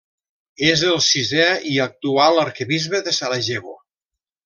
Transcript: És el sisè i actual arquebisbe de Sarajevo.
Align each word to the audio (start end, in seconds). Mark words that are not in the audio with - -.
És 0.69 0.83
el 0.91 0.97
sisè 1.09 1.45
i 1.73 1.75
actual 1.85 2.43
arquebisbe 2.47 3.07
de 3.11 3.15
Sarajevo. 3.23 3.79